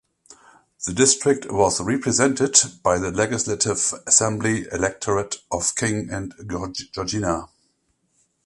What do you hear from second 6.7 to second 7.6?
Georgiana.